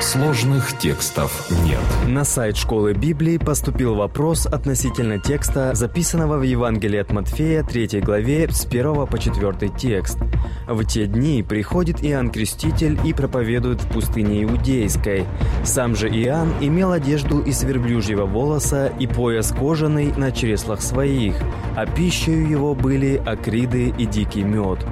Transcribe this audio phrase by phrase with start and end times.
[0.00, 1.80] Сложных текстов нет.
[2.06, 8.48] На сайт школы Библии поступил вопрос относительно текста, записанного в Евангелии от Матфея 3 главе
[8.48, 10.18] с 1 по 4 текст.
[10.68, 15.26] В те дни приходит Иоанн Креститель и проповедует в пустыне Иудейской.
[15.64, 21.34] Сам же Иоанн имел одежду из верблюжьего волоса и пояс кожаный на чреслах своих,
[21.76, 24.86] а пищей его были акриды и дикий мед.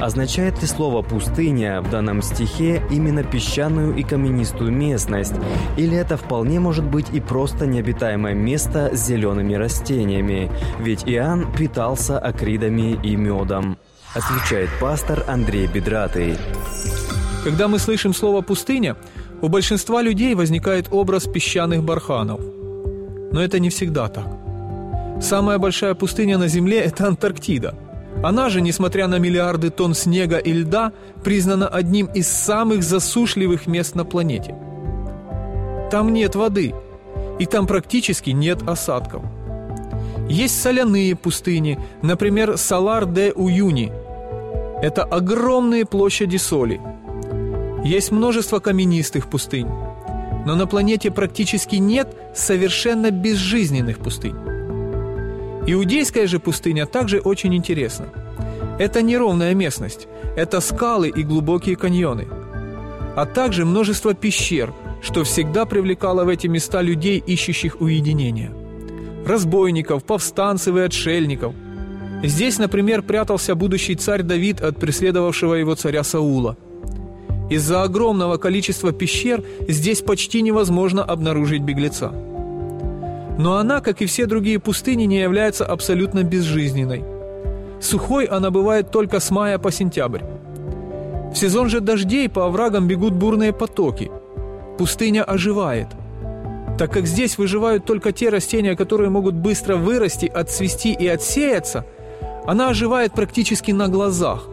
[0.00, 5.34] Означает ли слово «пустыня» в данном стихе именно песчаную и каменистую местность?
[5.76, 10.50] Или это вполне может быть и просто необитаемое место с зелеными растениями?
[10.80, 13.78] Ведь Иоанн питался акридами и медом.
[14.14, 16.36] Отвечает пастор Андрей Бедратый.
[17.44, 18.96] Когда мы слышим слово «пустыня»,
[19.40, 22.40] у большинства людей возникает образ песчаных барханов.
[23.32, 24.26] Но это не всегда так.
[25.20, 27.74] Самая большая пустыня на Земле– это Антарктида–
[28.22, 30.92] она же, несмотря на миллиарды тонн снега и льда,
[31.24, 34.54] признана одним из самых засушливых мест на планете.
[35.90, 36.74] Там нет воды,
[37.38, 39.22] и там практически нет осадков.
[40.28, 43.92] Есть соляные пустыни, например, Салар де Уюни.
[44.80, 46.80] Это огромные площади соли.
[47.84, 49.68] Есть множество каменистых пустынь.
[50.46, 54.51] Но на планете практически нет совершенно безжизненных пустынь.
[55.66, 58.06] Иудейская же пустыня также очень интересна.
[58.78, 62.26] Это неровная местность, это скалы и глубокие каньоны,
[63.14, 68.52] а также множество пещер, что всегда привлекало в эти места людей, ищущих уединения.
[69.24, 71.54] Разбойников, повстанцев и отшельников.
[72.24, 76.56] Здесь, например, прятался будущий царь Давид от преследовавшего его царя Саула.
[77.50, 82.12] Из-за огромного количества пещер здесь почти невозможно обнаружить беглеца.
[83.38, 87.04] Но она, как и все другие пустыни, не является абсолютно безжизненной.
[87.80, 90.22] Сухой она бывает только с мая по сентябрь.
[91.32, 94.10] В сезон же дождей по оврагам бегут бурные потоки.
[94.78, 95.88] Пустыня оживает.
[96.78, 101.86] Так как здесь выживают только те растения, которые могут быстро вырасти, отцвести и отсеяться,
[102.46, 104.48] она оживает практически на глазах.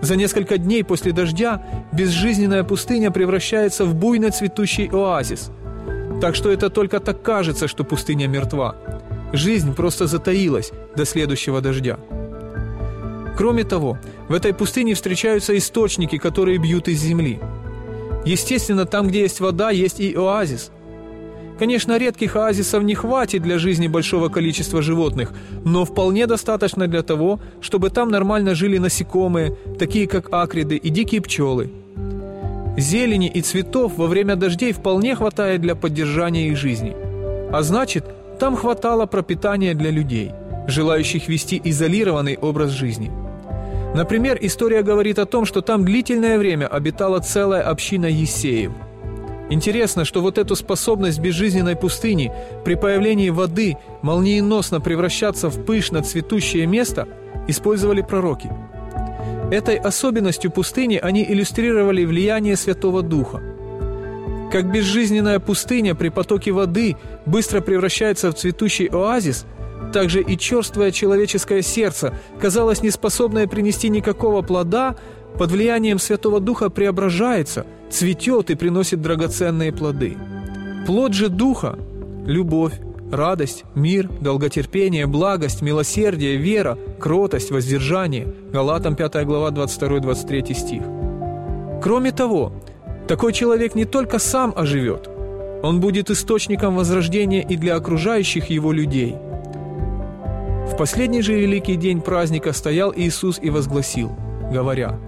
[0.00, 1.62] За несколько дней после дождя
[1.92, 5.50] безжизненная пустыня превращается в буйно цветущий оазис–
[6.20, 8.76] так что это только так кажется, что пустыня мертва.
[9.32, 11.98] Жизнь просто затаилась до следующего дождя.
[13.36, 13.98] Кроме того,
[14.28, 17.38] в этой пустыне встречаются источники, которые бьют из земли.
[18.24, 20.72] Естественно, там, где есть вода, есть и оазис.
[21.58, 25.32] Конечно, редких оазисов не хватит для жизни большого количества животных,
[25.64, 31.20] но вполне достаточно для того, чтобы там нормально жили насекомые, такие как акриды и дикие
[31.20, 31.70] пчелы–
[32.78, 36.94] Зелени и цветов во время дождей вполне хватает для поддержания их жизни.
[37.52, 38.04] А значит,
[38.38, 40.30] там хватало пропитания для людей,
[40.68, 43.10] желающих вести изолированный образ жизни.
[43.96, 48.70] Например, история говорит о том, что там длительное время обитала целая община Есеев.
[49.50, 52.30] Интересно, что вот эту способность безжизненной пустыни
[52.64, 57.08] при появлении воды молниеносно превращаться в пышно цветущее место
[57.48, 58.52] использовали пророки–
[59.50, 63.42] Этой особенностью пустыни они иллюстрировали влияние Святого Духа.
[64.52, 69.46] Как безжизненная пустыня при потоке воды быстро превращается в цветущий оазис,
[69.92, 74.96] так же и черствое человеческое сердце, казалось неспособное принести никакого плода,
[75.38, 80.16] под влиянием Святого Духа преображается, цветет и приносит драгоценные плоды.
[80.86, 81.78] Плод же Духа–
[82.26, 82.74] любовь,
[83.10, 88.32] радость, мир, долготерпение, благость, милосердие, вера, кротость, воздержание.
[88.52, 90.82] Галатам 5 глава 22-23 стих.
[91.82, 92.52] Кроме того,
[93.06, 95.08] такой человек не только сам оживет,
[95.62, 99.16] он будет источником возрождения и для окружающих его людей.
[100.66, 104.10] В последний же великий день праздника стоял Иисус и возгласил,
[104.52, 104.98] говоря,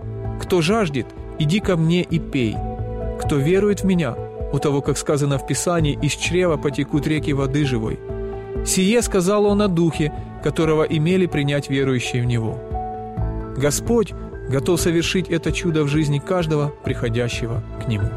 [0.40, 1.06] «Кто жаждет,
[1.38, 2.56] иди ко мне и пей.
[3.20, 4.16] Кто верует в Меня,
[4.52, 7.98] у того, как сказано в Писании, из чрева потекут реки воды живой.
[8.66, 10.12] Сие сказал он о Духе,
[10.42, 12.58] которого имели принять верующие в Него.
[13.56, 14.12] Господь
[14.48, 18.08] готов совершить это чудо в жизни каждого, приходящего к Нему.